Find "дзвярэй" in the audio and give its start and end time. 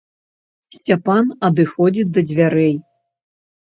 2.31-2.73